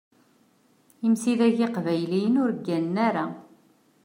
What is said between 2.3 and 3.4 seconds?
ur gganen ara.